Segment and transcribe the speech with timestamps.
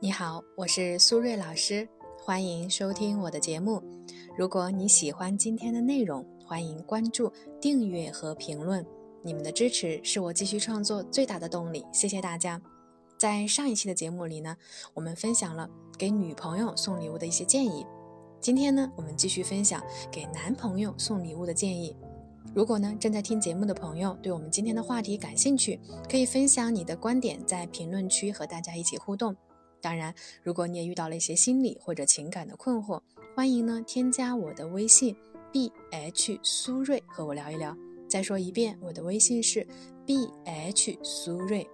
[0.00, 1.88] 你好，我是苏瑞老师，
[2.20, 3.82] 欢迎收听我的节目。
[4.36, 8.86] 如果你喜欢今天的内容，欢迎关注、订阅和评论。
[9.24, 12.62] 你们的支持是我继续创作最大的动力，谢谢大家。
[13.18, 14.56] 在上一期的节目里呢，
[14.94, 15.68] 我们分享了
[15.98, 17.84] 给女朋友送礼物的一些建议。
[18.40, 21.96] 今天呢，我们继续分享给男朋友送礼物的建议。
[22.54, 29.34] 如果呢正在听节目的朋友对我们今天的话题感兴趣，可以分享你的观点，在评论区和大家一起互动。
[29.80, 33.00] 当然，如果你也遇到了一些心理或者情感的困惑，
[33.36, 35.14] 欢迎呢添加我的微信
[35.52, 37.76] b h 苏瑞和我聊一聊。
[38.08, 39.66] 再说一遍，我的微信是
[40.04, 41.66] b h 苏瑞。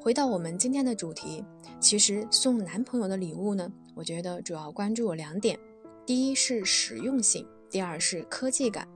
[0.00, 1.44] 回到我们今天的主题，
[1.80, 5.58] 其实送男朋友的礼物呢，我觉得主要关注两点：
[6.06, 8.86] 第一是实用性，第二是科技感。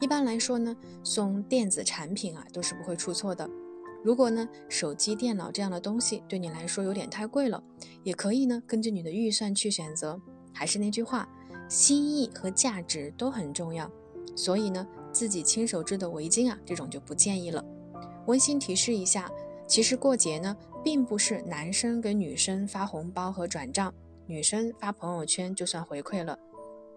[0.00, 3.48] 一般来说呢，送电子产品啊都是不会出错的。
[4.04, 7.62] 如果呢，手机、电脑这样的东西对你来说有点太贵了，
[8.04, 10.20] 也可以呢，根据你的预算去选择。
[10.52, 11.28] 还是那句话，
[11.68, 13.90] 心意和价值都很重要。
[14.36, 17.64] 所以呢，自己亲手织的围巾啊，这种就不建议了。
[18.26, 19.30] 温馨提示一下，
[19.66, 23.92] 其实过节呢，并不是男生给女生发红包和转账，
[24.26, 26.38] 女生发朋友圈就算回馈了。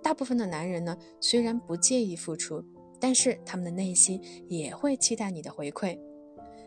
[0.04, 2.64] 大部分的男人呢，虽然不介意付出，
[3.00, 6.00] 但是他们的内心也会期待你的回馈。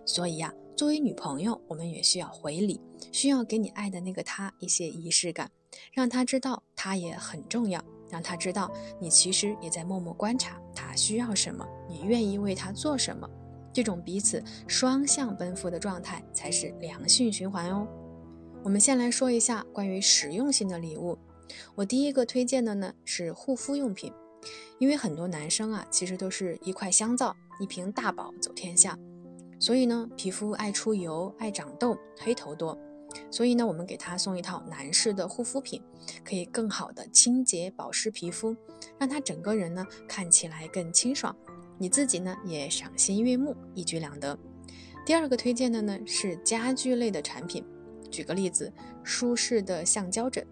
[0.07, 5.51] 所以呀，作为女朋友，我们也需要回礼，需要给你爱的那个他一些仪式感，
[5.93, 13.29] 让他知道他也很重要，让他知道你其实也在默默观察他需要什么，你愿意为他做什么。
[13.73, 17.89] 这种彼此双向奔赴的状态才是良性循环哦。
[18.63, 21.19] 我们先来说一下关于实用性的礼物，
[21.75, 24.13] 我第一个推荐的呢是护肤用品，
[24.79, 28.97] 因为很多男生啊，其实都是一块香皂，一瓶大宝走天下。
[29.59, 32.79] 所以呢，皮肤爱出油、爱长痘、黑头多，
[33.31, 35.81] 所以呢，我们给他送一套男士的护肤品，
[36.25, 38.55] 可以更好的清洁保湿皮肤，
[38.99, 41.35] 让他整个人呢看起来更清爽，
[41.79, 44.39] 你自己呢也赏心悦目，一举两得。
[45.07, 47.65] 第二个推荐的呢是家居类的产品，
[48.11, 50.47] 举个例子，舒适的橡胶枕，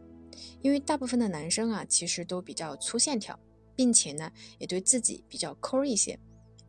[0.61, 3.39] 因为大部分的男生啊其实都比较粗线条，
[3.75, 6.19] 并且呢也对自己比较抠一些。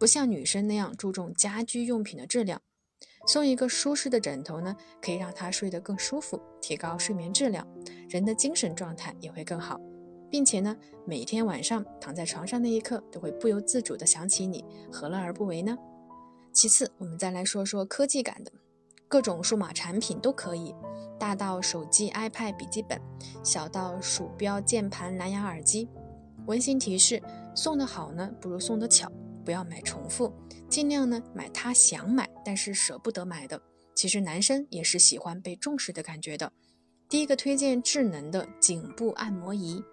[0.03, 2.62] 不像女生那样注重家居用品的质量，
[3.25, 7.66] 送一个舒适的枕头呢，可以让他睡得更舒服，提高睡眠质量，
[8.09, 9.80] 人的精神状态也会更好，
[10.30, 10.75] 并且呢，
[11.06, 15.78] 每天晚上躺在床上那一刻都会不由自主的想起你，何乐而不为呢？
[16.52, 18.52] 其次，我们再来说说科技感的，
[19.08, 20.75] 各种数码产品都可以，
[21.18, 23.00] 大到手机、iPad、笔记本，
[23.41, 25.88] 小到鼠标、键盘、蓝牙耳机。
[26.47, 27.24] 温馨提示：
[27.56, 29.09] 送的好呢，不如送的巧。
[29.44, 30.34] 不要买重复，
[30.70, 33.62] 尽量呢买他想买但是舍不得买的。
[33.94, 36.52] 其实男生也是喜欢被重视的感觉的。
[37.08, 39.84] 第一个推荐智能的颈部按摩仪，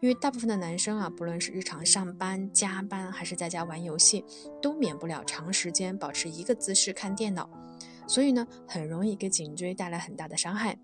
[0.00, 4.24] 因为大部分的男生啊，不论是日常上班、加班还是在家玩游戏，
[4.62, 7.50] 都免不了长时间保持一个姿势看电脑，
[8.06, 10.78] 所以呢，很容易给颈椎带来很大的伤害。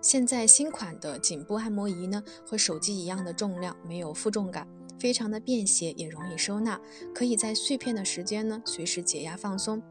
[0.00, 4.68] 现在新款的颈部按摩仪呢，和手机一样的重量，没有负重感。
[4.98, 6.80] 非常的便携，也容易收纳，
[7.14, 9.82] 可以在碎片的时间呢，随时解压放松。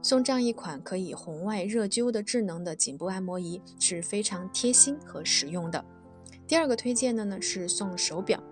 [0.00, 5.84] 送这样一款可以红外热灸的智能的颈部按摩仪是非常贴心和实用的。
[6.46, 8.42] 第二个推荐的呢是送手表。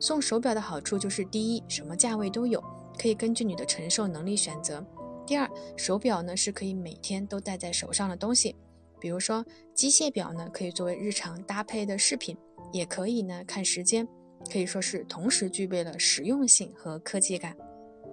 [0.00, 2.62] 送手表的好处就是：第一，什么价位都有，
[2.98, 4.82] 可以根据你的承受能力选择；
[5.26, 8.54] 第二，手表呢是可以每天都戴在手上的东西，
[9.00, 9.44] 比如说
[9.74, 12.36] 机械表呢，可以作为日常搭配的饰品，
[12.72, 14.06] 也可以呢看时间。
[14.50, 17.56] 可以说是同时具备了实用性和科技感。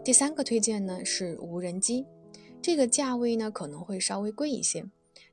[0.04, 2.06] 第三个推荐呢是无人机，
[2.62, 4.84] 这个价位呢可能会稍微贵一些，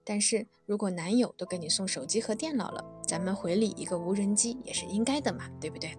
[0.04, 5.90] 但是如果男友都给你送手机和电脑了，咱们回礼一个无人机也是应该的嘛，对不对？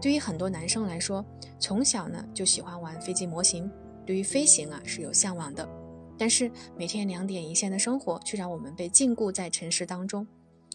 [0.00, 1.24] 对于很多男生来说，
[1.58, 3.70] 从小呢就喜欢玩飞机模型，
[4.04, 5.66] 对于飞行啊是有向往的，
[6.18, 10.26] 但是每天两点一线的生活却让我们被禁锢在城市当中，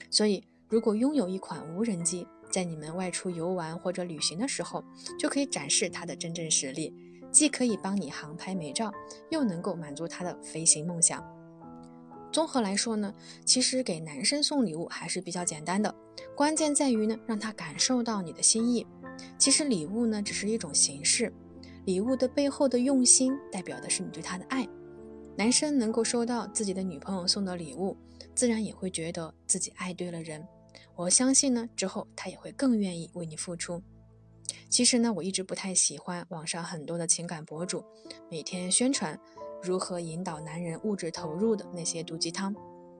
[0.09, 4.83] 所以如果拥有一款无人机，在你们外出游玩或者旅行的时候，
[5.19, 6.93] 就可以展示它的真正实力，
[7.31, 8.91] 既可以帮你航拍美照，
[9.29, 11.23] 又能够满足他的飞行梦想。
[12.31, 13.13] 综合来说呢，
[13.45, 15.93] 其实给男生送礼物还是比较简单的，
[16.35, 18.85] 关键在于呢，让他感受到你的心意。
[19.37, 21.33] 其实礼物呢，只是一种形式，
[21.85, 24.67] 礼物的背后的用心，代表的是你对他的爱。
[25.37, 27.95] 男生能够收到自己的女朋友送的礼物，
[28.35, 30.45] 自然也会觉得自己爱对了人。
[30.97, 33.83] 我相信呢，之后他也会更愿意为你付出。
[34.67, 37.83] 其实呢，我一直不太喜欢网上很多的情感博主
[38.31, 39.17] 每天宣传
[39.61, 42.53] 如何引导男人物质投入的那些毒鸡汤。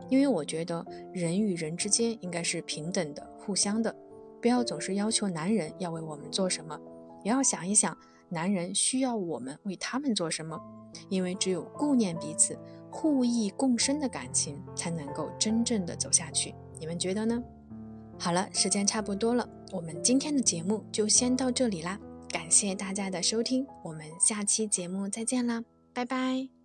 [0.10, 3.94] 因为我觉得人与人之间应该是平等的、互相的，
[4.40, 6.80] 不要总是要求男人要为我们做什么，
[7.24, 7.98] 也要想一想
[8.30, 10.60] 男人需要我们为他们做什么。
[11.10, 12.58] 因为只有顾念彼此、
[12.92, 16.54] 互益共生的感情，才能够真正的走下去。
[16.80, 17.44] 你们觉得呢？
[18.20, 22.00] 好了，时间差不多了，我们今天的节目就先到这里啦。
[22.30, 26.57] 感谢大家的收听，我们下期节目再见啦，拜拜。